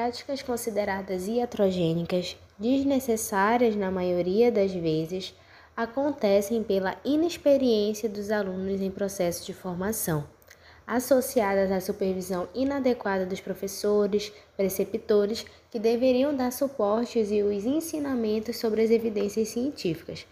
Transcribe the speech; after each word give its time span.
as 0.00 0.22
práticas 0.22 0.40
consideradas 0.40 1.28
iatrogênicas, 1.28 2.34
desnecessárias 2.58 3.76
na 3.76 3.90
maioria 3.90 4.50
das 4.50 4.72
vezes, 4.72 5.34
acontecem 5.76 6.62
pela 6.62 6.96
inexperiência 7.04 8.08
dos 8.08 8.30
alunos 8.30 8.80
em 8.80 8.90
processo 8.90 9.44
de 9.44 9.52
formação, 9.52 10.24
associadas 10.86 11.70
à 11.70 11.80
supervisão 11.80 12.48
inadequada 12.54 13.26
dos 13.26 13.40
professores, 13.40 14.32
preceptores, 14.56 15.44
que 15.70 15.78
deveriam 15.78 16.34
dar 16.34 16.50
suportes 16.50 17.30
e 17.30 17.42
os 17.42 17.66
ensinamentos 17.66 18.56
sobre 18.56 18.82
as 18.82 18.90
evidências 18.90 19.48
científicas. 19.48 20.26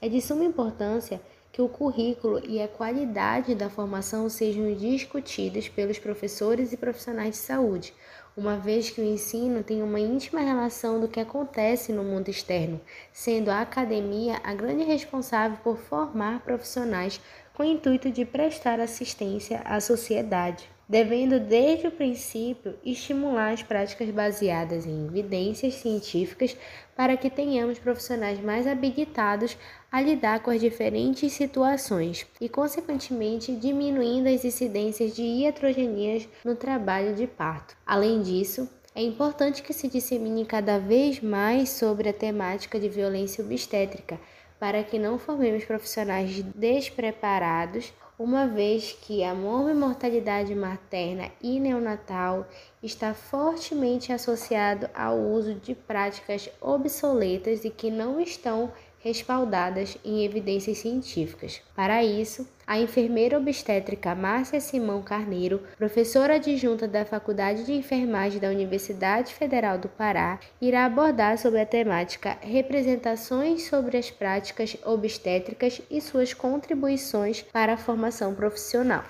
É 0.00 0.10
de 0.10 0.20
suma 0.20 0.44
importância 0.44 1.20
que 1.50 1.62
o 1.62 1.70
currículo 1.70 2.42
e 2.46 2.60
a 2.60 2.68
qualidade 2.68 3.54
da 3.54 3.70
formação 3.70 4.28
sejam 4.28 4.74
discutidos 4.74 5.70
pelos 5.70 5.98
professores 5.98 6.70
e 6.70 6.76
profissionais 6.76 7.30
de 7.30 7.38
saúde, 7.38 7.94
uma 8.36 8.58
vez 8.58 8.90
que 8.90 9.00
o 9.00 9.04
ensino 9.04 9.62
tem 9.62 9.82
uma 9.82 9.98
íntima 9.98 10.40
relação 10.40 11.00
do 11.00 11.08
que 11.08 11.18
acontece 11.18 11.92
no 11.92 12.04
mundo 12.04 12.28
externo, 12.28 12.80
sendo 13.12 13.50
a 13.50 13.62
academia 13.62 14.38
a 14.44 14.52
grande 14.52 14.84
responsável 14.84 15.56
por 15.64 15.78
formar 15.78 16.40
profissionais 16.40 17.20
com 17.54 17.62
o 17.62 17.66
intuito 17.66 18.10
de 18.10 18.24
prestar 18.26 18.78
assistência 18.78 19.62
à 19.64 19.80
sociedade 19.80 20.75
devendo 20.88 21.40
desde 21.40 21.88
o 21.88 21.90
princípio 21.90 22.76
estimular 22.84 23.52
as 23.52 23.62
práticas 23.62 24.08
baseadas 24.10 24.86
em 24.86 25.06
evidências 25.06 25.74
científicas 25.74 26.56
para 26.94 27.16
que 27.16 27.28
tenhamos 27.28 27.78
profissionais 27.78 28.40
mais 28.40 28.66
habilitados 28.66 29.56
a 29.90 30.00
lidar 30.00 30.40
com 30.40 30.50
as 30.50 30.60
diferentes 30.60 31.32
situações 31.32 32.26
e, 32.40 32.48
consequentemente, 32.48 33.54
diminuindo 33.56 34.28
as 34.28 34.44
incidências 34.44 35.14
de 35.14 35.22
iatrogenias 35.22 36.28
no 36.44 36.54
trabalho 36.54 37.14
de 37.14 37.26
parto. 37.26 37.76
Além 37.84 38.22
disso, 38.22 38.68
é 38.94 39.02
importante 39.02 39.62
que 39.62 39.74
se 39.74 39.88
dissemine 39.88 40.46
cada 40.46 40.78
vez 40.78 41.20
mais 41.20 41.68
sobre 41.68 42.08
a 42.08 42.14
temática 42.14 42.78
de 42.80 42.88
violência 42.88 43.44
obstétrica, 43.44 44.18
para 44.58 44.82
que 44.82 44.98
não 44.98 45.18
formemos 45.18 45.64
profissionais 45.64 46.42
despreparados 46.54 47.92
uma 48.18 48.46
vez 48.46 48.96
que 49.02 49.22
a 49.22 49.34
mortalidade 49.34 50.54
materna 50.54 51.30
e 51.42 51.60
neonatal 51.60 52.46
está 52.82 53.12
fortemente 53.12 54.12
associado 54.12 54.88
ao 54.94 55.18
uso 55.18 55.54
de 55.54 55.74
práticas 55.74 56.48
obsoletas 56.60 57.64
e 57.64 57.70
que 57.70 57.90
não 57.90 58.18
estão 58.18 58.72
respaldadas 59.06 59.96
em 60.04 60.24
evidências 60.24 60.78
científicas. 60.78 61.62
Para 61.76 62.02
isso, 62.02 62.44
a 62.66 62.76
enfermeira 62.76 63.38
obstétrica 63.38 64.16
Márcia 64.16 64.60
Simão 64.60 65.00
Carneiro, 65.00 65.62
professora 65.78 66.34
adjunta 66.34 66.88
da 66.88 67.04
Faculdade 67.04 67.64
de 67.64 67.72
Enfermagem 67.72 68.40
da 68.40 68.48
Universidade 68.48 69.32
Federal 69.32 69.78
do 69.78 69.88
Pará, 69.88 70.40
irá 70.60 70.84
abordar 70.84 71.38
sobre 71.38 71.60
a 71.60 71.66
temática 71.66 72.36
Representações 72.40 73.68
sobre 73.68 73.96
as 73.96 74.10
práticas 74.10 74.76
obstétricas 74.84 75.80
e 75.88 76.00
suas 76.00 76.34
contribuições 76.34 77.42
para 77.42 77.74
a 77.74 77.78
formação 77.78 78.34
profissional. 78.34 79.04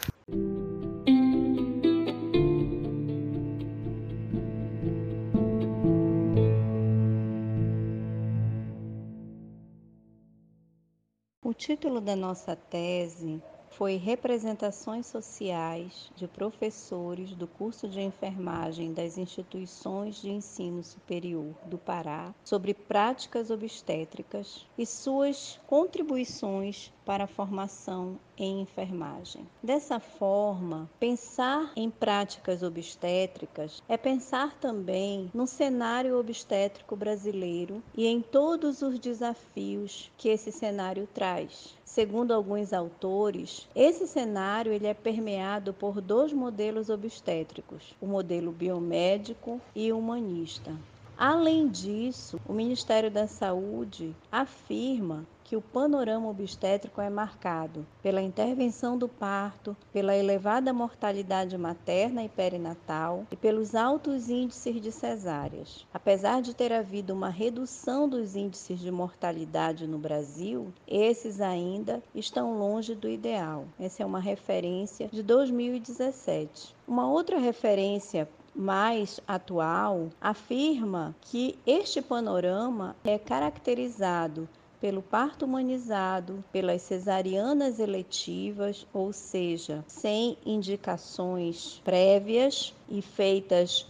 Título 11.56 12.02
da 12.02 12.14
nossa 12.14 12.54
tese 12.54 13.42
foi 13.70 13.96
Representações 13.96 15.06
Sociais 15.06 16.12
de 16.14 16.28
Professores 16.28 17.34
do 17.34 17.46
curso 17.46 17.88
de 17.88 18.00
enfermagem 18.00 18.92
das 18.92 19.16
instituições 19.16 20.20
de 20.20 20.30
ensino 20.30 20.84
superior 20.84 21.54
do 21.64 21.78
Pará 21.78 22.34
sobre 22.44 22.74
práticas 22.74 23.50
obstétricas 23.50 24.66
e 24.76 24.84
suas 24.84 25.58
contribuições 25.66 26.92
para 27.06 27.28
formação 27.28 28.18
em 28.36 28.60
enfermagem. 28.60 29.46
Dessa 29.62 30.00
forma, 30.00 30.90
pensar 30.98 31.72
em 31.76 31.88
práticas 31.88 32.64
obstétricas 32.64 33.80
é 33.88 33.96
pensar 33.96 34.58
também 34.58 35.30
no 35.32 35.46
cenário 35.46 36.18
obstétrico 36.18 36.96
brasileiro 36.96 37.80
e 37.96 38.06
em 38.06 38.20
todos 38.20 38.82
os 38.82 38.98
desafios 38.98 40.10
que 40.18 40.28
esse 40.28 40.50
cenário 40.50 41.08
traz. 41.14 41.76
Segundo 41.84 42.32
alguns 42.32 42.72
autores, 42.72 43.68
esse 43.74 44.06
cenário 44.06 44.72
ele 44.72 44.88
é 44.88 44.92
permeado 44.92 45.72
por 45.72 46.00
dois 46.00 46.32
modelos 46.32 46.90
obstétricos, 46.90 47.94
o 48.00 48.06
modelo 48.06 48.50
biomédico 48.50 49.60
e 49.74 49.92
humanista. 49.92 50.76
Além 51.18 51.66
disso, 51.68 52.38
o 52.46 52.52
Ministério 52.52 53.10
da 53.10 53.26
Saúde 53.26 54.14
afirma 54.30 55.26
que 55.42 55.56
o 55.56 55.62
panorama 55.62 56.28
obstétrico 56.28 57.00
é 57.00 57.08
marcado 57.08 57.86
pela 58.02 58.20
intervenção 58.20 58.98
do 58.98 59.08
parto, 59.08 59.74
pela 59.92 60.14
elevada 60.14 60.74
mortalidade 60.74 61.56
materna 61.56 62.22
e 62.22 62.28
perinatal 62.28 63.24
e 63.30 63.36
pelos 63.36 63.74
altos 63.74 64.28
índices 64.28 64.78
de 64.78 64.92
cesáreas. 64.92 65.86
Apesar 65.94 66.42
de 66.42 66.52
ter 66.52 66.72
havido 66.72 67.14
uma 67.14 67.30
redução 67.30 68.06
dos 68.08 68.36
índices 68.36 68.80
de 68.80 68.90
mortalidade 68.90 69.86
no 69.86 69.98
Brasil, 69.98 70.70
esses 70.86 71.40
ainda 71.40 72.02
estão 72.14 72.58
longe 72.58 72.94
do 72.94 73.08
ideal. 73.08 73.64
Essa 73.78 74.02
é 74.02 74.06
uma 74.06 74.20
referência 74.20 75.08
de 75.10 75.22
2017. 75.22 76.74
Uma 76.86 77.08
outra 77.08 77.38
referência 77.38 78.28
mais 78.56 79.20
atual 79.28 80.08
afirma 80.20 81.14
que 81.20 81.58
este 81.66 82.00
panorama 82.00 82.96
é 83.04 83.18
caracterizado 83.18 84.48
pelo 84.80 85.02
parto 85.02 85.44
humanizado, 85.44 86.44
pelas 86.52 86.82
cesarianas 86.82 87.78
eletivas, 87.78 88.86
ou 88.92 89.12
seja, 89.12 89.84
sem 89.86 90.36
indicações 90.44 91.80
prévias 91.84 92.74
e 92.88 93.02
feitas 93.02 93.86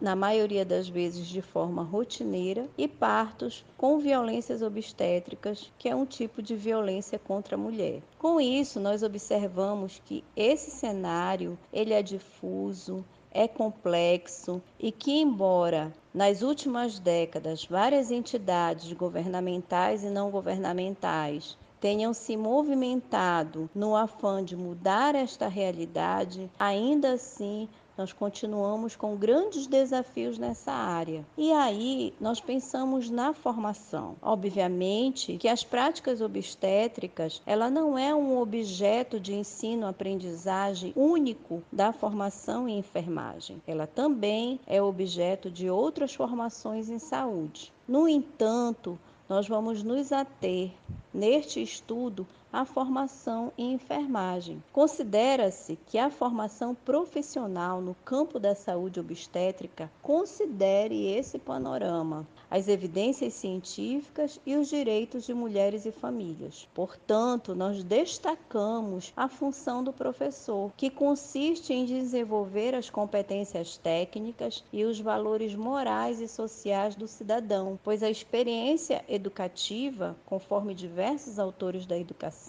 na 0.00 0.16
maioria 0.16 0.64
das 0.64 0.88
vezes 0.88 1.26
de 1.26 1.40
forma 1.40 1.82
rotineira, 1.82 2.66
e 2.76 2.88
partos 2.88 3.64
com 3.76 4.00
violências 4.00 4.62
obstétricas, 4.62 5.70
que 5.78 5.88
é 5.88 5.94
um 5.94 6.04
tipo 6.04 6.42
de 6.42 6.56
violência 6.56 7.18
contra 7.18 7.54
a 7.54 7.58
mulher. 7.58 8.02
Com 8.18 8.40
isso, 8.40 8.80
nós 8.80 9.04
observamos 9.04 10.02
que 10.04 10.24
esse 10.34 10.72
cenário 10.72 11.56
ele 11.72 11.92
é 11.92 12.02
difuso, 12.02 13.04
é 13.32 13.46
complexo 13.46 14.62
e 14.78 14.90
que, 14.90 15.20
embora 15.20 15.92
nas 16.12 16.42
últimas 16.42 16.98
décadas 16.98 17.64
várias 17.64 18.10
entidades 18.10 18.92
governamentais 18.92 20.02
e 20.02 20.10
não 20.10 20.30
governamentais 20.30 21.56
tenham 21.80 22.12
se 22.12 22.36
movimentado 22.36 23.70
no 23.74 23.96
afã 23.96 24.44
de 24.44 24.54
mudar 24.54 25.14
esta 25.14 25.48
realidade, 25.48 26.50
ainda 26.58 27.12
assim 27.12 27.68
nós 28.00 28.14
continuamos 28.14 28.96
com 28.96 29.14
grandes 29.14 29.66
desafios 29.66 30.38
nessa 30.38 30.72
área. 30.72 31.22
E 31.36 31.52
aí 31.52 32.14
nós 32.18 32.40
pensamos 32.40 33.10
na 33.10 33.34
formação. 33.34 34.16
Obviamente 34.22 35.36
que 35.36 35.46
as 35.46 35.62
práticas 35.62 36.22
obstétricas, 36.22 37.42
ela 37.44 37.68
não 37.68 37.98
é 37.98 38.14
um 38.14 38.38
objeto 38.38 39.20
de 39.20 39.34
ensino-aprendizagem 39.34 40.94
único 40.96 41.62
da 41.70 41.92
formação 41.92 42.66
em 42.66 42.78
enfermagem. 42.78 43.60
Ela 43.66 43.86
também 43.86 44.58
é 44.66 44.80
objeto 44.80 45.50
de 45.50 45.68
outras 45.68 46.14
formações 46.14 46.88
em 46.88 46.98
saúde. 46.98 47.70
No 47.86 48.08
entanto, 48.08 48.98
nós 49.28 49.46
vamos 49.46 49.82
nos 49.82 50.10
ater 50.10 50.70
neste 51.12 51.62
estudo 51.62 52.26
à 52.52 52.64
formação 52.64 53.52
em 53.56 53.72
enfermagem. 53.72 54.62
Considera-se 54.72 55.78
que 55.86 55.98
a 55.98 56.10
formação 56.10 56.74
profissional 56.74 57.80
no 57.80 57.94
campo 58.04 58.38
da 58.38 58.54
saúde 58.54 58.98
obstétrica 58.98 59.90
considere 60.02 61.06
esse 61.06 61.38
panorama, 61.38 62.26
as 62.50 62.66
evidências 62.66 63.34
científicas 63.34 64.40
e 64.44 64.56
os 64.56 64.68
direitos 64.68 65.24
de 65.24 65.32
mulheres 65.32 65.86
e 65.86 65.92
famílias. 65.92 66.68
Portanto, 66.74 67.54
nós 67.54 67.84
destacamos 67.84 69.12
a 69.16 69.28
função 69.28 69.84
do 69.84 69.92
professor, 69.92 70.72
que 70.76 70.90
consiste 70.90 71.72
em 71.72 71.84
desenvolver 71.84 72.74
as 72.74 72.90
competências 72.90 73.76
técnicas 73.76 74.64
e 74.72 74.84
os 74.84 74.98
valores 74.98 75.54
morais 75.54 76.20
e 76.20 76.26
sociais 76.26 76.96
do 76.96 77.06
cidadão, 77.06 77.78
pois 77.84 78.02
a 78.02 78.10
experiência 78.10 79.04
educativa, 79.08 80.16
conforme 80.26 80.74
diversos 80.74 81.38
autores 81.38 81.86
da 81.86 81.96
educação, 81.96 82.39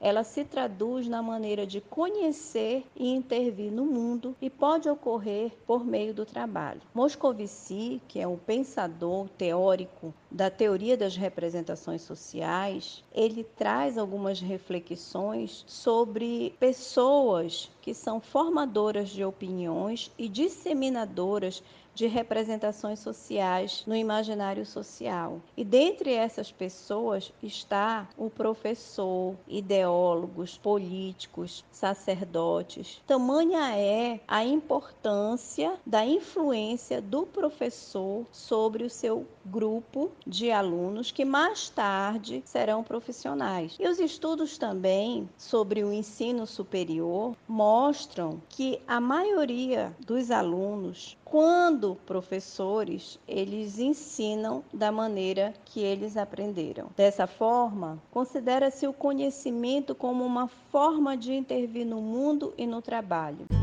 ela 0.00 0.24
se 0.24 0.44
traduz 0.44 1.08
na 1.08 1.22
maneira 1.22 1.66
de 1.66 1.80
conhecer 1.80 2.84
e 2.94 3.08
intervir 3.08 3.70
no 3.70 3.84
mundo 3.84 4.36
e 4.40 4.48
pode 4.48 4.88
ocorrer 4.88 5.52
por 5.66 5.84
meio 5.84 6.14
do 6.14 6.24
trabalho. 6.24 6.80
Moscovici, 6.94 8.00
que 8.08 8.20
é 8.20 8.26
um 8.26 8.36
pensador 8.36 9.28
teórico 9.30 10.14
da 10.30 10.50
teoria 10.50 10.96
das 10.96 11.16
representações 11.16 12.02
sociais, 12.02 13.04
ele 13.12 13.44
traz 13.44 13.98
algumas 13.98 14.40
reflexões 14.40 15.64
sobre 15.66 16.54
pessoas 16.58 17.70
que 17.80 17.92
são 17.92 18.20
formadoras 18.20 19.10
de 19.10 19.24
opiniões 19.24 20.10
e 20.16 20.28
disseminadoras 20.28 21.62
de 21.94 22.06
representações 22.06 22.98
sociais 22.98 23.84
no 23.86 23.94
imaginário 23.94 24.64
social. 24.64 25.40
E 25.56 25.64
dentre 25.64 26.12
essas 26.12 26.50
pessoas 26.50 27.32
está 27.42 28.08
o 28.16 28.30
professor, 28.30 29.34
ideólogos, 29.46 30.56
políticos, 30.58 31.64
sacerdotes. 31.70 33.00
Tamanha 33.06 33.76
é 33.76 34.20
a 34.26 34.44
importância 34.44 35.74
da 35.84 36.04
influência 36.04 37.00
do 37.00 37.26
professor 37.26 38.24
sobre 38.32 38.84
o 38.84 38.90
seu 38.90 39.26
grupo 39.44 40.10
de 40.26 40.50
alunos 40.50 41.10
que 41.10 41.24
mais 41.24 41.68
tarde 41.68 42.42
serão 42.44 42.82
profissionais. 42.82 43.76
E 43.78 43.88
os 43.88 43.98
estudos 43.98 44.56
também 44.56 45.28
sobre 45.36 45.82
o 45.82 45.92
ensino 45.92 46.46
superior 46.46 47.36
mostram 47.48 48.40
que 48.48 48.80
a 48.86 49.00
maioria 49.00 49.94
dos 50.00 50.30
alunos, 50.30 51.16
quando 51.32 51.96
professores, 52.04 53.18
eles 53.26 53.78
ensinam 53.78 54.62
da 54.70 54.92
maneira 54.92 55.54
que 55.64 55.80
eles 55.80 56.14
aprenderam. 56.18 56.90
Dessa 56.94 57.26
forma, 57.26 57.98
considera-se 58.10 58.86
o 58.86 58.92
conhecimento 58.92 59.94
como 59.94 60.26
uma 60.26 60.46
forma 60.46 61.16
de 61.16 61.32
intervir 61.32 61.86
no 61.86 62.02
mundo 62.02 62.52
e 62.58 62.66
no 62.66 62.82
trabalho. 62.82 63.61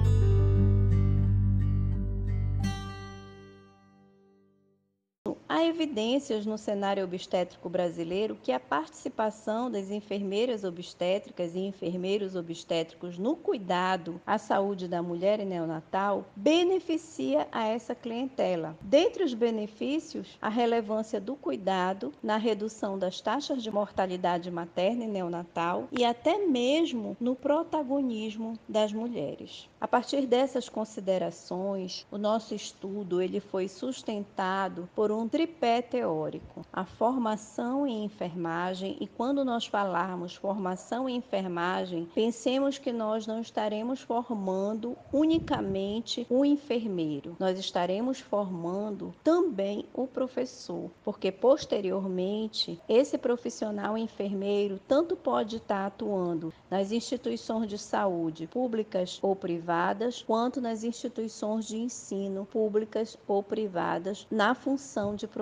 Há 5.60 5.66
evidências 5.66 6.46
no 6.46 6.58
cenário 6.58 7.04
obstétrico 7.04 7.68
brasileiro 7.68 8.38
que 8.42 8.50
a 8.50 8.60
participação 8.62 9.70
das 9.70 9.92
enfermeiras 9.92 10.64
obstétricas 10.64 11.54
e 11.54 11.60
enfermeiros 11.60 12.34
obstétricos 12.34 13.18
no 13.18 13.36
cuidado 13.36 14.22
à 14.26 14.38
saúde 14.38 14.88
da 14.88 15.04
mulher 15.04 15.42
e 15.42 15.44
neonatal 15.44 16.24
beneficia 16.34 17.46
a 17.52 17.68
essa 17.68 17.94
clientela. 17.94 18.78
Dentre 18.80 19.22
os 19.22 19.34
benefícios, 19.34 20.38
a 20.42 20.48
relevância 20.48 21.20
do 21.20 21.36
cuidado 21.36 22.14
na 22.24 22.38
redução 22.38 22.98
das 22.98 23.20
taxas 23.20 23.62
de 23.62 23.70
mortalidade 23.70 24.50
materna 24.50 25.04
e 25.04 25.08
neonatal 25.08 25.90
e 25.92 26.06
até 26.06 26.38
mesmo 26.38 27.18
no 27.20 27.36
protagonismo 27.36 28.58
das 28.66 28.94
mulheres. 28.94 29.68
A 29.82 29.88
partir 29.90 30.26
dessas 30.26 30.70
considerações, 30.70 32.08
o 32.10 32.18
nosso 32.18 32.56
estudo 32.56 33.22
ele 33.22 33.42
foi 33.42 33.68
sustentado 33.68 34.88
por 34.96 35.12
um 35.12 35.28
tripé 35.28 35.49
tripé 35.50 35.82
teórico, 35.82 36.62
a 36.72 36.86
formação 36.86 37.88
em 37.88 38.06
enfermagem, 38.06 38.96
e 39.00 39.08
quando 39.08 39.44
nós 39.44 39.66
falarmos 39.66 40.36
formação 40.36 41.10
em 41.10 41.16
enfermagem, 41.16 42.08
pensemos 42.14 42.78
que 42.78 42.94
nós 42.94 43.26
não 43.26 43.42
estaremos 43.42 44.00
formando 44.02 44.96
unicamente 45.12 46.26
o 46.30 46.46
enfermeiro, 46.46 47.36
nós 47.40 47.58
estaremos 47.58 48.20
formando 48.20 49.14
também 49.24 49.86
o 49.94 50.06
professor, 50.06 50.92
porque 51.04 51.32
posteriormente 51.32 52.80
esse 52.88 53.18
profissional 53.18 53.98
enfermeiro 53.98 54.80
tanto 54.88 55.16
pode 55.16 55.58
estar 55.58 55.88
atuando 55.88 56.54
nas 56.70 56.92
instituições 56.92 57.68
de 57.68 57.78
saúde 57.78 58.46
públicas 58.46 59.18
ou 59.22 59.36
privadas, 59.36 60.22
quanto 60.22 60.62
nas 60.62 60.84
instituições 60.84 61.66
de 61.66 61.78
ensino 61.78 62.46
públicas 62.46 63.18
ou 63.28 63.42
privadas, 63.42 64.28
na 64.30 64.54
função 64.54 65.16
de 65.16 65.26
professor. 65.26 65.39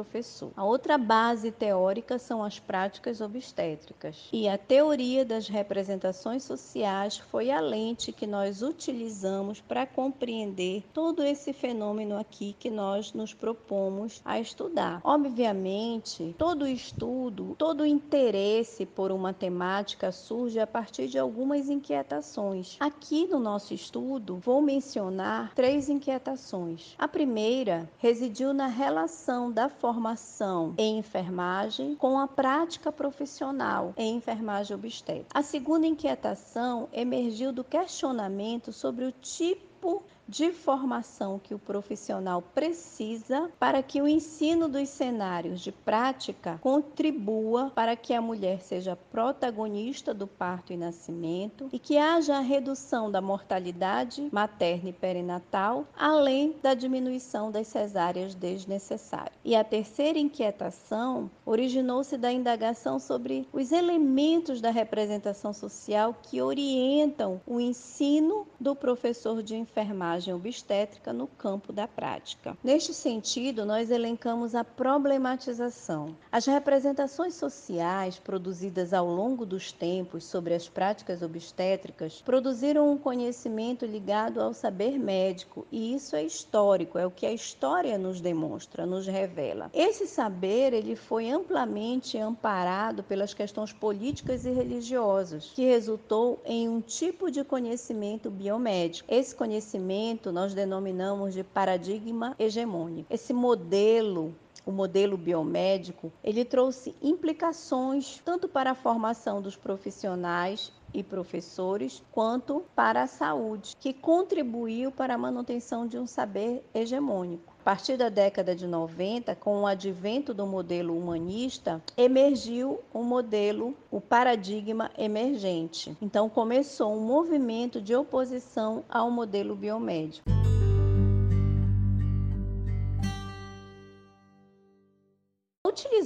A 0.56 0.64
outra 0.64 0.98
base 0.98 1.52
teórica 1.52 2.20
são 2.20 2.44
as 2.44 2.60
práticas 2.60 3.22
obstétricas. 3.22 4.30
E 4.32 4.48
a 4.48 4.58
teoria 4.58 5.24
das 5.26 5.48
representações 5.48 6.44
sociais 6.44 7.18
foi 7.18 7.50
a 7.50 7.60
lente 7.60 8.12
que 8.12 8.28
nós 8.28 8.62
utilizamos 8.62 9.62
para 9.62 9.86
compreender 9.86 10.84
todo 10.94 11.24
esse 11.24 11.54
fenômeno 11.54 12.18
aqui 12.18 12.56
que 12.60 12.70
nós 12.70 13.14
nos 13.14 13.34
propomos 13.34 14.22
a 14.24 14.40
estudar. 14.40 15.02
Obviamente, 15.04 16.36
todo 16.38 16.68
estudo, 16.68 17.56
todo 17.58 17.86
interesse 17.86 18.86
por 18.86 19.12
uma 19.12 19.34
temática 19.34 20.12
surge 20.12 20.60
a 20.60 20.68
partir 20.68 21.08
de 21.08 21.18
algumas 21.18 21.70
inquietações. 21.70 22.78
Aqui 22.80 23.28
no 23.28 23.40
nosso 23.40 23.74
estudo, 23.74 24.38
vou 24.38 24.62
mencionar 24.62 25.54
três 25.56 25.90
inquietações. 25.90 26.96
A 26.98 27.08
primeira 27.08 27.90
residiu 27.98 28.54
na 28.54 28.68
relação 28.68 29.52
da 29.52 29.70
formação 29.88 30.74
em 30.78 30.98
enfermagem 30.98 31.96
com 31.96 32.20
a 32.20 32.28
prática 32.28 32.92
profissional 32.92 33.94
em 33.96 34.18
enfermagem 34.18 34.76
obstétrica. 34.76 35.30
A 35.34 35.42
segunda 35.42 35.88
inquietação 35.88 36.90
emergiu 36.92 37.54
do 37.54 37.64
questionamento 37.64 38.74
sobre 38.74 39.06
o 39.06 39.14
tipo 39.14 40.04
de 40.28 40.52
formação 40.52 41.40
que 41.40 41.54
o 41.54 41.60
profissional 41.60 42.42
precisa 42.42 43.50
para 43.58 43.82
que 43.82 44.02
o 44.02 44.08
ensino 44.08 44.68
dos 44.68 44.90
cenários 44.90 45.62
de 45.62 45.72
prática 45.72 46.60
contribua 46.62 47.72
para 47.74 47.96
que 47.96 48.14
a 48.14 48.22
mulher 48.22 48.62
seja 48.62 48.96
protagonista 48.96 50.14
do 50.14 50.28
parto 50.28 50.74
e 50.74 50.78
nascimento 50.78 51.70
e 51.72 51.80
que 51.80 51.98
haja 51.98 52.38
a 52.38 52.42
redução 52.42 53.10
da 53.10 53.22
mortalidade 53.22 54.28
materna 54.32 54.90
e 54.90 54.94
perinatal, 54.94 55.86
além 55.98 56.56
da 56.62 56.74
diminuição 56.74 57.50
das 57.50 57.68
cesáreas 57.68 58.36
desnecessárias. 58.36 59.38
E 59.46 59.56
a 59.56 59.64
terceira 59.64 60.20
inquietação 60.20 61.32
originou-se 61.46 62.18
da 62.18 62.32
indagação 62.32 63.00
sobre 63.00 63.48
os 63.54 63.72
elementos 63.72 64.60
da 64.60 64.72
representação 64.72 65.54
social 65.54 66.16
que 66.22 66.42
orientam 66.42 67.40
o 67.48 67.60
ensino 67.60 68.46
do 68.60 68.76
professor 68.76 69.42
de 69.42 69.56
enfermagem 69.56 70.17
enfermagem 70.18 70.34
obstétrica 70.34 71.14
no 71.14 71.28
campo 71.28 71.72
da 71.72 71.88
prática. 71.88 72.58
Neste 72.64 72.94
sentido, 72.94 73.66
nós 73.66 73.92
elencamos 73.92 74.56
a 74.56 74.64
problematização. 74.64 76.16
As 76.32 76.46
representações 76.46 77.36
sociais 77.36 78.18
produzidas 78.18 78.94
ao 78.94 79.08
longo 79.08 79.46
dos 79.46 79.72
tempos 79.72 80.26
sobre 80.26 80.54
as 80.54 80.68
práticas 80.68 81.22
obstétricas 81.22 82.22
produziram 82.22 82.92
um 82.92 82.98
conhecimento 82.98 83.86
ligado 83.86 84.42
ao 84.42 84.54
saber 84.54 84.98
médico, 84.98 85.66
e 85.72 85.94
isso 85.94 86.16
é 86.16 86.24
histórico, 86.24 86.98
é 86.98 87.06
o 87.06 87.12
que 87.12 87.26
a 87.26 87.34
história 87.34 87.98
nos 87.98 88.20
demonstra, 88.20 88.86
nos 88.86 89.06
revela. 89.06 89.70
Esse 89.74 90.08
saber, 90.08 90.74
ele 90.74 90.96
foi 90.96 91.30
amplamente 91.30 92.18
amparado 92.18 93.04
pelas 93.04 93.34
questões 93.34 93.72
políticas 93.72 94.46
e 94.46 94.52
religiosas, 94.52 95.52
que 95.54 95.66
resultou 95.66 96.42
em 96.46 96.68
um 96.68 96.82
tipo 96.82 97.30
de 97.30 97.44
conhecimento 97.44 98.30
biomédico. 98.30 99.08
Esse 99.12 99.36
conhecimento 99.36 100.07
nós 100.32 100.54
denominamos 100.54 101.34
de 101.34 101.44
paradigma 101.44 102.36
hegemônico. 102.40 103.14
Esse 103.14 103.34
modelo 103.34 104.34
o 104.66 104.72
modelo 104.72 105.16
biomédico, 105.16 106.12
ele 106.22 106.44
trouxe 106.44 106.94
implicações 107.02 108.22
tanto 108.26 108.50
para 108.50 108.72
a 108.72 108.76
formação 108.76 109.42
dos 109.42 109.56
profissionais 109.56 110.74
e 110.94 111.04
professores, 111.04 112.04
quanto 112.12 112.64
para 112.76 113.04
a 113.04 113.08
saúde, 113.08 113.76
que 113.80 113.94
contribuiu 113.94 114.92
para 114.92 115.16
a 115.16 115.18
manutenção 115.18 115.88
de 115.88 115.98
um 115.98 116.08
saber 116.08 116.64
hegemônico. 116.74 117.54
A 117.62 117.64
partir 117.64 117.98
da 117.98 118.08
década 118.08 118.56
de 118.56 118.66
90, 118.66 119.36
com 119.36 119.62
o 119.62 119.68
advento 119.68 120.34
do 120.34 120.48
modelo 120.48 120.98
humanista, 120.98 121.82
emergiu 121.98 122.80
o 122.94 123.04
modelo, 123.04 123.76
o 123.92 124.00
paradigma 124.00 124.90
emergente. 124.98 125.98
Então 126.02 126.30
começou 126.30 126.94
um 126.94 127.02
movimento 127.02 127.82
de 127.82 127.94
oposição 127.94 128.86
ao 128.90 129.12
modelo 129.12 129.54
biomédico. 129.54 130.37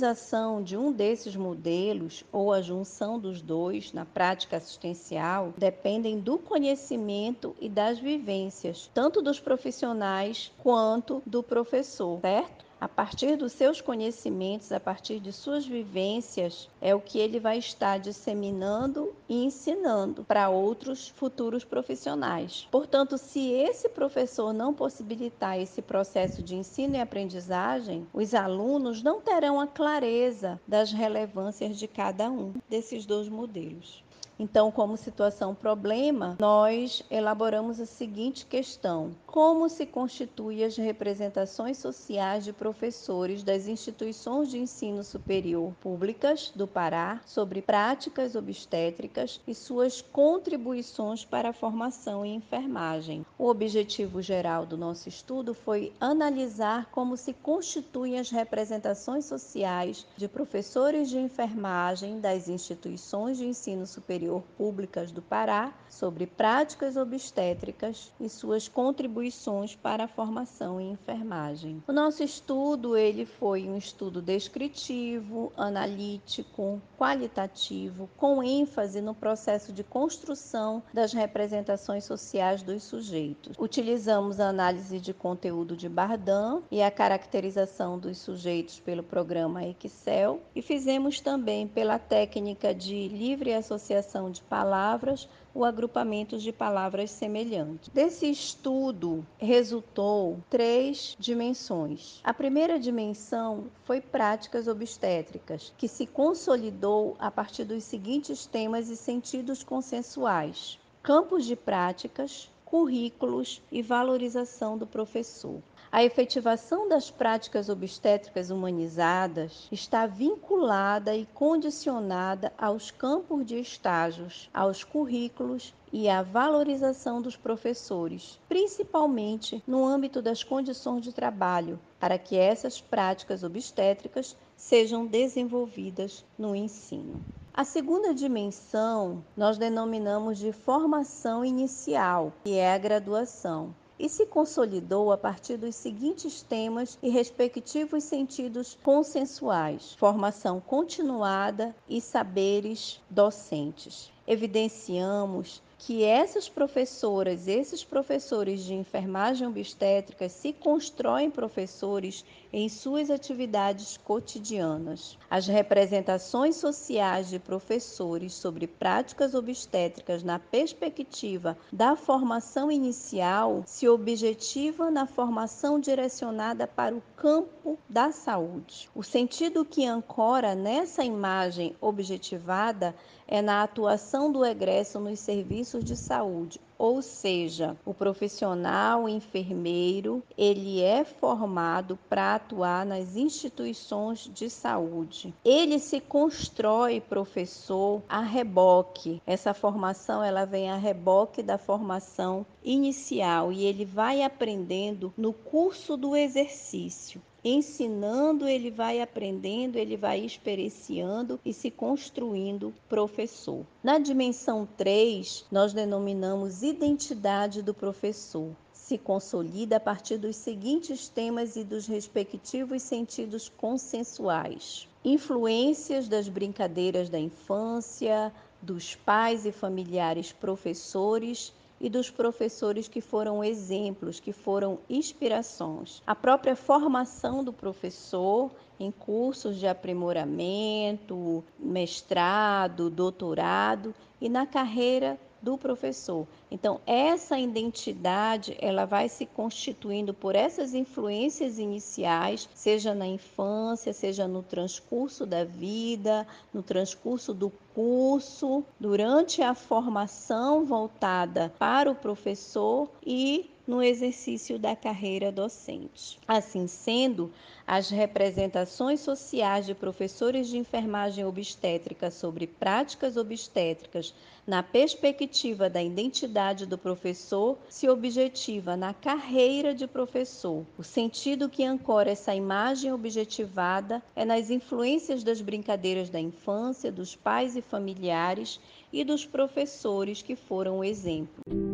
Utilização 0.01 0.63
de 0.63 0.75
um 0.75 0.91
desses 0.91 1.35
modelos 1.35 2.25
ou 2.31 2.51
a 2.51 2.59
junção 2.59 3.19
dos 3.19 3.39
dois 3.39 3.93
na 3.93 4.03
prática 4.03 4.57
assistencial 4.57 5.53
dependem 5.55 6.19
do 6.19 6.39
conhecimento 6.39 7.55
e 7.61 7.69
das 7.69 7.99
vivências, 7.99 8.89
tanto 8.95 9.21
dos 9.21 9.39
profissionais 9.39 10.51
quanto 10.57 11.21
do 11.23 11.43
professor, 11.43 12.19
certo? 12.21 12.70
A 12.81 12.87
partir 12.87 13.37
dos 13.37 13.51
seus 13.51 13.79
conhecimentos, 13.79 14.71
a 14.71 14.79
partir 14.79 15.19
de 15.19 15.31
suas 15.31 15.67
vivências, 15.67 16.67
é 16.81 16.95
o 16.95 16.99
que 16.99 17.19
ele 17.19 17.39
vai 17.39 17.59
estar 17.59 17.99
disseminando 17.99 19.13
e 19.29 19.45
ensinando 19.45 20.23
para 20.23 20.49
outros 20.49 21.07
futuros 21.09 21.63
profissionais. 21.63 22.67
Portanto, 22.71 23.19
se 23.19 23.51
esse 23.51 23.87
professor 23.87 24.51
não 24.51 24.73
possibilitar 24.73 25.59
esse 25.59 25.79
processo 25.79 26.41
de 26.41 26.55
ensino 26.55 26.95
e 26.95 26.99
aprendizagem, 26.99 28.07
os 28.11 28.33
alunos 28.33 29.03
não 29.03 29.21
terão 29.21 29.59
a 29.59 29.67
clareza 29.67 30.59
das 30.67 30.91
relevâncias 30.91 31.77
de 31.77 31.87
cada 31.87 32.31
um 32.31 32.53
desses 32.67 33.05
dois 33.05 33.29
modelos. 33.29 34.03
Então, 34.41 34.71
como 34.71 34.97
situação 34.97 35.53
problema, 35.53 36.35
nós 36.39 37.03
elaboramos 37.11 37.79
a 37.79 37.85
seguinte 37.85 38.43
questão: 38.43 39.11
como 39.27 39.69
se 39.69 39.85
constituem 39.85 40.63
as 40.63 40.75
representações 40.75 41.77
sociais 41.77 42.43
de 42.43 42.51
professores 42.51 43.43
das 43.43 43.67
instituições 43.67 44.49
de 44.49 44.57
ensino 44.57 45.03
superior 45.03 45.71
públicas 45.79 46.51
do 46.55 46.65
Pará 46.65 47.21
sobre 47.23 47.61
práticas 47.61 48.33
obstétricas 48.33 49.39
e 49.47 49.53
suas 49.53 50.01
contribuições 50.01 51.23
para 51.23 51.49
a 51.49 51.53
formação 51.53 52.25
em 52.25 52.33
enfermagem? 52.33 53.23
O 53.37 53.47
objetivo 53.47 54.23
geral 54.23 54.65
do 54.65 54.75
nosso 54.75 55.07
estudo 55.07 55.53
foi 55.53 55.93
analisar 55.99 56.89
como 56.89 57.15
se 57.15 57.31
constituem 57.31 58.17
as 58.17 58.31
representações 58.31 59.25
sociais 59.25 60.07
de 60.17 60.27
professores 60.27 61.11
de 61.11 61.19
enfermagem 61.19 62.19
das 62.19 62.49
instituições 62.49 63.37
de 63.37 63.45
ensino 63.45 63.85
superior 63.85 64.30
públicas 64.39 65.11
do 65.11 65.21
Pará 65.21 65.73
sobre 65.89 66.25
práticas 66.25 66.95
obstétricas 66.95 68.13
e 68.19 68.29
suas 68.29 68.67
contribuições 68.67 69.75
para 69.75 70.05
a 70.05 70.07
formação 70.07 70.79
em 70.79 70.91
enfermagem. 70.91 71.83
O 71.87 71.91
nosso 71.91 72.23
estudo 72.23 72.95
ele 72.95 73.25
foi 73.25 73.67
um 73.67 73.77
estudo 73.77 74.21
descritivo, 74.21 75.51
analítico, 75.57 76.81
qualitativo, 76.97 78.09
com 78.15 78.43
ênfase 78.43 79.01
no 79.01 79.13
processo 79.13 79.73
de 79.73 79.83
construção 79.83 80.83
das 80.93 81.13
representações 81.13 82.03
sociais 82.03 82.61
dos 82.61 82.83
sujeitos. 82.83 83.55
Utilizamos 83.59 84.39
a 84.39 84.49
análise 84.49 84.99
de 84.99 85.13
conteúdo 85.13 85.75
de 85.75 85.89
Bardan 85.89 86.61
e 86.69 86.81
a 86.81 86.91
caracterização 86.91 87.97
dos 87.97 88.17
sujeitos 88.19 88.79
pelo 88.79 89.03
programa 89.03 89.65
Excel 89.65 90.41
e 90.55 90.61
fizemos 90.61 91.19
também 91.19 91.67
pela 91.67 91.97
técnica 91.97 92.73
de 92.73 93.07
livre 93.07 93.53
associação 93.53 94.20
de 94.29 94.41
palavras 94.41 95.27
o 95.53 95.65
agrupamento 95.65 96.37
de 96.37 96.51
palavras 96.51 97.11
semelhantes. 97.11 97.89
Desse 97.89 98.29
estudo 98.29 99.25
resultou 99.37 100.39
três 100.49 101.15
dimensões. 101.19 102.21
A 102.23 102.33
primeira 102.33 102.79
dimensão 102.79 103.65
foi 103.83 103.99
práticas 103.99 104.67
obstétricas, 104.67 105.73
que 105.77 105.87
se 105.87 106.05
consolidou 106.05 107.15
a 107.19 107.29
partir 107.29 107.65
dos 107.65 107.83
seguintes 107.83 108.45
temas 108.45 108.89
e 108.89 108.95
sentidos 108.95 109.63
consensuais: 109.63 110.79
campos 111.03 111.45
de 111.45 111.55
práticas, 111.55 112.49
currículos 112.63 113.61
e 113.69 113.81
valorização 113.81 114.77
do 114.77 114.87
professor. 114.87 115.61
A 115.93 116.05
efetivação 116.05 116.87
das 116.87 117.11
práticas 117.11 117.67
obstétricas 117.67 118.49
humanizadas 118.49 119.67
está 119.69 120.07
vinculada 120.07 121.13
e 121.13 121.25
condicionada 121.33 122.53
aos 122.57 122.91
campos 122.91 123.45
de 123.45 123.59
estágios, 123.59 124.49
aos 124.53 124.85
currículos 124.85 125.73
e 125.91 126.07
à 126.07 126.21
valorização 126.21 127.21
dos 127.21 127.35
professores, 127.35 128.39
principalmente 128.47 129.61
no 129.67 129.85
âmbito 129.85 130.21
das 130.21 130.45
condições 130.45 131.03
de 131.03 131.11
trabalho, 131.11 131.77
para 131.99 132.17
que 132.17 132.37
essas 132.37 132.79
práticas 132.79 133.43
obstétricas 133.43 134.37
sejam 134.55 135.05
desenvolvidas 135.05 136.23
no 136.37 136.55
ensino. 136.55 137.21
A 137.53 137.65
segunda 137.65 138.13
dimensão 138.13 139.21
nós 139.35 139.57
denominamos 139.57 140.37
de 140.37 140.53
formação 140.53 141.43
inicial, 141.43 142.31
que 142.45 142.53
é 142.53 142.73
a 142.73 142.77
graduação 142.77 143.75
e 144.01 144.09
se 144.09 144.25
consolidou 144.25 145.11
a 145.11 145.17
partir 145.17 145.57
dos 145.57 145.75
seguintes 145.75 146.41
temas 146.41 146.97
e 147.03 147.09
respectivos 147.09 148.03
sentidos 148.03 148.75
consensuais: 148.81 149.93
formação 149.93 150.59
continuada 150.59 151.75
e 151.87 152.01
saberes 152.01 152.99
docentes. 153.07 154.11
Evidenciamos 154.25 155.61
que 155.83 156.03
essas 156.03 156.47
professoras, 156.47 157.47
esses 157.47 157.83
professores 157.83 158.63
de 158.63 158.75
enfermagem 158.75 159.47
obstétrica 159.47 160.29
se 160.29 160.53
constroem 160.53 161.31
professores 161.31 162.23
em 162.53 162.69
suas 162.69 163.09
atividades 163.09 163.97
cotidianas. 163.97 165.17
As 165.27 165.47
representações 165.47 166.57
sociais 166.57 167.29
de 167.29 167.39
professores 167.39 168.33
sobre 168.33 168.67
práticas 168.67 169.33
obstétricas 169.33 170.21
na 170.21 170.37
perspectiva 170.37 171.57
da 171.71 171.95
formação 171.95 172.71
inicial 172.71 173.63
se 173.65 173.89
objetiva 173.89 174.91
na 174.91 175.07
formação 175.07 175.79
direcionada 175.79 176.67
para 176.67 176.95
o 176.95 177.01
campo 177.15 177.79
da 177.89 178.11
saúde. 178.11 178.87
O 178.93 179.01
sentido 179.01 179.65
que 179.65 179.83
ancora 179.87 180.53
nessa 180.53 181.03
imagem 181.03 181.75
objetivada 181.81 182.93
é 183.31 183.41
na 183.41 183.63
atuação 183.63 184.29
do 184.29 184.45
egresso 184.45 184.99
nos 184.99 185.17
serviços 185.19 185.85
de 185.85 185.95
saúde, 185.95 186.59
ou 186.77 187.01
seja, 187.01 187.77
o 187.85 187.93
profissional 187.93 189.07
enfermeiro, 189.07 190.21
ele 190.37 190.81
é 190.81 191.05
formado 191.05 191.97
para 192.09 192.35
atuar 192.35 192.85
nas 192.85 193.15
instituições 193.15 194.29
de 194.33 194.49
saúde. 194.49 195.33
Ele 195.45 195.79
se 195.79 196.01
constrói 196.01 196.99
professor 196.99 198.01
a 198.09 198.19
reboque. 198.19 199.21
Essa 199.25 199.53
formação 199.53 200.21
ela 200.21 200.43
vem 200.43 200.69
a 200.69 200.75
reboque 200.75 201.41
da 201.41 201.57
formação 201.57 202.45
inicial 202.61 203.53
e 203.53 203.63
ele 203.63 203.85
vai 203.85 204.23
aprendendo 204.23 205.13
no 205.17 205.31
curso 205.31 205.95
do 205.95 206.17
exercício 206.17 207.21
ensinando, 207.43 208.47
ele 208.47 208.69
vai 208.69 209.01
aprendendo, 209.01 209.77
ele 209.77 209.97
vai 209.97 210.19
experienciando 210.19 211.39
e 211.43 211.53
se 211.53 211.71
construindo 211.71 212.73
professor. 212.87 213.65
Na 213.83 213.97
dimensão 213.97 214.67
3, 214.77 215.45
nós 215.51 215.73
denominamos 215.73 216.63
identidade 216.63 217.61
do 217.61 217.73
professor. 217.73 218.51
Se 218.71 218.97
consolida 218.97 219.77
a 219.77 219.79
partir 219.79 220.17
dos 220.17 220.35
seguintes 220.35 221.07
temas 221.07 221.55
e 221.55 221.63
dos 221.63 221.87
respectivos 221.87 222.81
sentidos 222.81 223.49
consensuais: 223.49 224.87
influências 225.03 226.07
das 226.07 226.27
brincadeiras 226.27 227.09
da 227.09 227.19
infância, 227.19 228.33
dos 228.61 228.95
pais 228.95 229.45
e 229.45 229.51
familiares 229.51 230.31
professores 230.31 231.53
e 231.81 231.89
dos 231.89 232.11
professores 232.11 232.87
que 232.87 233.01
foram 233.01 233.43
exemplos, 233.43 234.19
que 234.19 234.31
foram 234.31 234.77
inspirações. 234.87 236.01
A 236.05 236.13
própria 236.13 236.55
formação 236.55 237.43
do 237.43 237.51
professor 237.51 238.51
em 238.79 238.91
cursos 238.91 239.57
de 239.57 239.67
aprimoramento, 239.67 241.43
mestrado, 241.59 242.89
doutorado 242.89 243.93
e 244.19 244.29
na 244.29 244.45
carreira 244.45 245.19
do 245.41 245.57
professor. 245.57 246.27
Então, 246.51 246.81
essa 246.85 247.39
identidade, 247.39 248.57
ela 248.59 248.83
vai 248.83 249.07
se 249.07 249.25
constituindo 249.25 250.13
por 250.13 250.35
essas 250.35 250.73
influências 250.73 251.57
iniciais, 251.57 252.49
seja 252.53 252.93
na 252.93 253.07
infância, 253.07 253.93
seja 253.93 254.27
no 254.27 254.43
transcurso 254.43 255.25
da 255.25 255.45
vida, 255.45 256.27
no 256.53 256.61
transcurso 256.61 257.33
do 257.33 257.49
curso, 257.73 258.65
durante 258.77 259.41
a 259.41 259.55
formação 259.55 260.65
voltada 260.65 261.53
para 261.57 261.89
o 261.89 261.95
professor 261.95 262.91
e 263.01 263.49
no 263.65 263.81
exercício 263.81 264.59
da 264.59 264.75
carreira 264.75 265.31
docente. 265.31 266.19
Assim 266.27 266.67
sendo, 266.67 267.31
as 267.65 267.89
representações 267.89 268.99
sociais 268.99 269.65
de 269.65 269.73
professores 269.73 270.49
de 270.49 270.57
enfermagem 270.57 271.23
obstétrica 271.23 272.11
sobre 272.11 272.47
práticas 272.47 273.15
obstétricas 273.15 274.13
na 274.45 274.61
perspectiva 274.61 275.69
da 275.69 275.81
identidade 275.81 276.40
do 276.67 276.77
professor 276.77 277.59
se 277.69 277.87
objetiva 277.87 278.75
na 278.75 278.95
carreira 278.95 279.75
de 279.75 279.85
professor. 279.85 280.65
O 280.75 280.83
sentido 280.83 281.47
que 281.47 281.63
ancora 281.63 282.09
essa 282.09 282.33
imagem 282.33 282.91
objetivada 282.91 284.01
é 284.15 284.25
nas 284.25 284.49
influências 284.49 285.23
das 285.23 285.39
brincadeiras 285.39 286.09
da 286.09 286.19
infância, 286.19 286.91
dos 286.91 287.15
pais 287.15 287.55
e 287.55 287.61
familiares 287.61 288.59
e 288.91 289.03
dos 289.03 289.23
professores 289.23 290.23
que 290.23 290.35
foram 290.35 290.79
o 290.79 290.83
exemplo. 290.83 291.70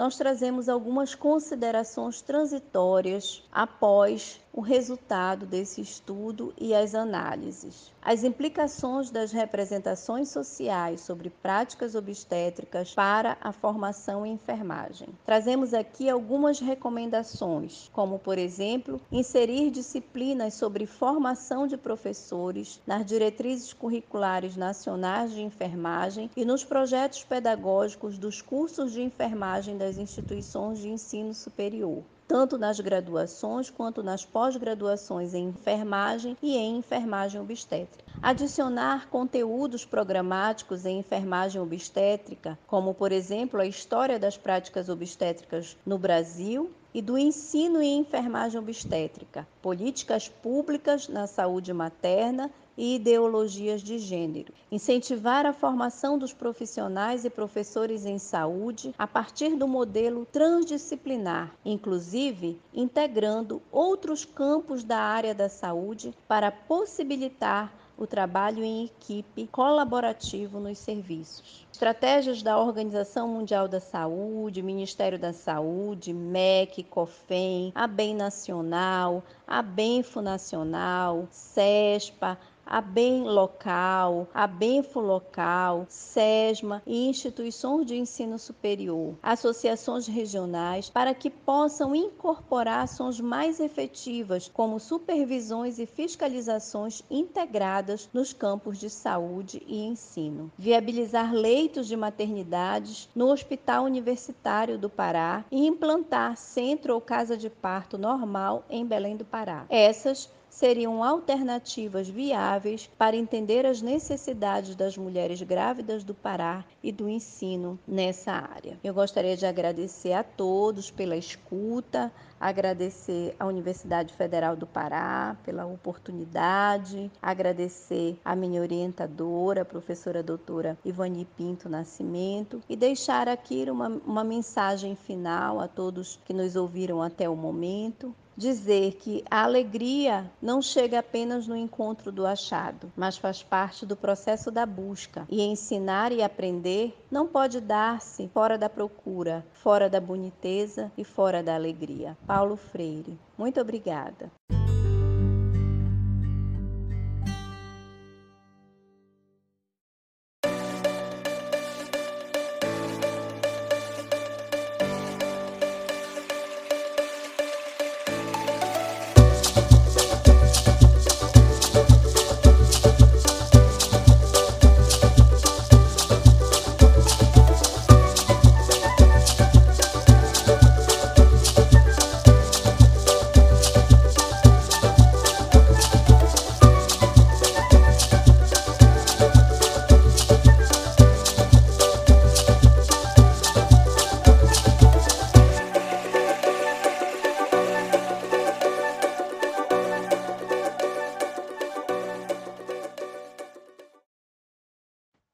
Nós 0.00 0.16
trazemos 0.16 0.66
algumas 0.66 1.14
considerações 1.14 2.22
transitórias 2.22 3.46
após 3.52 4.40
o 4.52 4.60
resultado 4.60 5.46
desse 5.46 5.80
estudo 5.80 6.52
e 6.58 6.74
as 6.74 6.94
análises. 6.94 7.92
As 8.02 8.24
implicações 8.24 9.10
das 9.10 9.30
representações 9.30 10.28
sociais 10.28 11.02
sobre 11.02 11.30
práticas 11.30 11.94
obstétricas 11.94 12.92
para 12.94 13.36
a 13.40 13.52
formação 13.52 14.26
em 14.26 14.32
enfermagem. 14.32 15.08
Trazemos 15.24 15.72
aqui 15.72 16.08
algumas 16.10 16.58
recomendações, 16.58 17.88
como, 17.92 18.18
por 18.18 18.38
exemplo, 18.38 19.00
inserir 19.12 19.70
disciplinas 19.70 20.54
sobre 20.54 20.86
formação 20.86 21.66
de 21.66 21.76
professores 21.76 22.80
nas 22.86 23.06
diretrizes 23.06 23.72
curriculares 23.72 24.56
nacionais 24.56 25.32
de 25.32 25.42
enfermagem 25.42 26.30
e 26.36 26.44
nos 26.44 26.64
projetos 26.64 27.22
pedagógicos 27.22 28.18
dos 28.18 28.42
cursos 28.42 28.92
de 28.92 29.02
enfermagem 29.02 29.78
das 29.78 29.96
instituições 29.96 30.78
de 30.78 30.88
ensino 30.88 31.32
superior 31.34 32.02
tanto 32.30 32.56
nas 32.56 32.78
graduações 32.78 33.70
quanto 33.70 34.04
nas 34.04 34.24
pós-graduações 34.24 35.34
em 35.34 35.48
enfermagem 35.48 36.36
e 36.40 36.56
em 36.56 36.76
enfermagem 36.76 37.40
obstétrica. 37.40 38.04
Adicionar 38.22 39.08
conteúdos 39.08 39.84
programáticos 39.84 40.86
em 40.86 41.00
enfermagem 41.00 41.60
obstétrica, 41.60 42.56
como, 42.68 42.94
por 42.94 43.10
exemplo, 43.10 43.60
a 43.60 43.66
história 43.66 44.16
das 44.16 44.36
práticas 44.36 44.88
obstétricas 44.88 45.76
no 45.84 45.98
Brasil 45.98 46.70
e 46.94 47.02
do 47.02 47.18
ensino 47.18 47.82
em 47.82 47.98
enfermagem 47.98 48.60
obstétrica, 48.60 49.44
políticas 49.60 50.28
públicas 50.28 51.08
na 51.08 51.26
saúde 51.26 51.72
materna 51.72 52.48
e 52.80 52.94
ideologias 52.94 53.82
de 53.82 53.98
gênero. 53.98 54.54
Incentivar 54.72 55.44
a 55.44 55.52
formação 55.52 56.18
dos 56.18 56.32
profissionais 56.32 57.26
e 57.26 57.30
professores 57.30 58.06
em 58.06 58.18
saúde 58.18 58.94
a 58.98 59.06
partir 59.06 59.54
do 59.54 59.68
modelo 59.68 60.26
transdisciplinar, 60.32 61.54
inclusive 61.62 62.58
integrando 62.72 63.60
outros 63.70 64.24
campos 64.24 64.82
da 64.82 64.96
área 64.96 65.34
da 65.34 65.50
saúde 65.50 66.14
para 66.26 66.50
possibilitar 66.50 67.70
o 67.98 68.06
trabalho 68.06 68.64
em 68.64 68.86
equipe 68.86 69.46
colaborativo 69.48 70.58
nos 70.58 70.78
serviços. 70.78 71.66
Estratégias 71.70 72.42
da 72.42 72.58
Organização 72.58 73.28
Mundial 73.28 73.68
da 73.68 73.78
Saúde, 73.78 74.62
Ministério 74.62 75.18
da 75.18 75.34
Saúde, 75.34 76.14
MEC, 76.14 76.82
COFEM, 76.84 77.72
ABEM 77.74 78.14
Nacional, 78.14 79.22
ABENFO 79.46 80.22
Nacional, 80.22 81.28
CESPA, 81.30 82.38
a 82.70 82.80
BEM 82.80 83.24
local, 83.24 84.28
a 84.32 84.46
BENFO 84.46 85.00
local, 85.00 85.86
SESMA 85.88 86.80
e 86.86 87.08
instituições 87.08 87.84
de 87.84 87.96
ensino 87.96 88.38
superior, 88.38 89.16
associações 89.20 90.06
regionais, 90.06 90.88
para 90.88 91.12
que 91.12 91.28
possam 91.28 91.96
incorporar 91.96 92.84
ações 92.84 93.18
mais 93.20 93.58
efetivas, 93.58 94.48
como 94.54 94.78
supervisões 94.78 95.80
e 95.80 95.86
fiscalizações 95.86 97.02
integradas 97.10 98.08
nos 98.12 98.32
campos 98.32 98.78
de 98.78 98.88
saúde 98.88 99.60
e 99.66 99.84
ensino. 99.84 100.52
Viabilizar 100.56 101.34
leitos 101.34 101.88
de 101.88 101.96
maternidades 101.96 103.08
no 103.16 103.32
Hospital 103.32 103.82
Universitário 103.82 104.78
do 104.78 104.88
Pará 104.88 105.44
e 105.50 105.66
implantar 105.66 106.36
centro 106.36 106.94
ou 106.94 107.00
casa 107.00 107.36
de 107.36 107.50
parto 107.50 107.98
normal 107.98 108.64
em 108.70 108.86
Belém 108.86 109.16
do 109.16 109.24
Pará. 109.24 109.66
Essas 109.68 110.30
seriam 110.50 111.02
alternativas 111.02 112.08
viáveis 112.08 112.90
para 112.98 113.16
entender 113.16 113.64
as 113.64 113.80
necessidades 113.80 114.74
das 114.74 114.98
mulheres 114.98 115.40
grávidas 115.40 116.02
do 116.02 116.12
Pará 116.12 116.64
e 116.82 116.90
do 116.90 117.08
ensino 117.08 117.78
nessa 117.86 118.32
área. 118.32 118.78
Eu 118.82 118.92
gostaria 118.92 119.36
de 119.36 119.46
agradecer 119.46 120.12
a 120.12 120.24
todos 120.24 120.90
pela 120.90 121.16
escuta, 121.16 122.12
agradecer 122.38 123.34
à 123.38 123.46
Universidade 123.46 124.12
Federal 124.14 124.56
do 124.56 124.66
Pará 124.66 125.36
pela 125.44 125.66
oportunidade, 125.66 127.10
agradecer 127.22 128.18
a 128.24 128.34
minha 128.34 128.60
orientadora, 128.60 129.62
a 129.62 129.64
professora 129.64 130.22
doutora 130.22 130.76
Ivani 130.84 131.26
Pinto 131.36 131.68
Nascimento, 131.68 132.60
e 132.68 132.76
deixar 132.76 133.28
aqui 133.28 133.70
uma, 133.70 133.88
uma 134.04 134.24
mensagem 134.24 134.96
final 134.96 135.60
a 135.60 135.68
todos 135.68 136.18
que 136.24 136.34
nos 136.34 136.56
ouviram 136.56 137.02
até 137.02 137.28
o 137.28 137.36
momento 137.36 138.14
dizer 138.40 138.94
que 138.94 139.22
a 139.30 139.44
alegria 139.44 140.30
não 140.40 140.62
chega 140.62 140.98
apenas 140.98 141.46
no 141.46 141.54
encontro 141.54 142.10
do 142.10 142.26
achado, 142.26 142.90
mas 142.96 143.18
faz 143.18 143.42
parte 143.42 143.84
do 143.84 143.94
processo 143.94 144.50
da 144.50 144.64
busca. 144.64 145.26
E 145.28 145.42
ensinar 145.42 146.10
e 146.10 146.22
aprender 146.22 146.96
não 147.10 147.26
pode 147.26 147.60
dar-se 147.60 148.30
fora 148.32 148.56
da 148.56 148.70
procura, 148.70 149.44
fora 149.52 149.90
da 149.90 150.00
boniteza 150.00 150.90
e 150.96 151.04
fora 151.04 151.42
da 151.42 151.54
alegria. 151.54 152.16
Paulo 152.26 152.56
Freire. 152.56 153.18
Muito 153.36 153.60
obrigada. 153.60 154.30